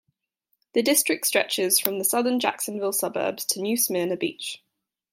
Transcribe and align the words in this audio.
The 0.73 0.81
district 0.81 1.27
stretches 1.27 1.77
from 1.79 1.99
the 1.99 2.03
southern 2.05 2.39
Jacksonville 2.39 2.91
suburbs 2.91 3.45
to 3.45 3.61
New 3.61 3.77
Smyrna 3.77 4.17
Beach. 4.17 4.63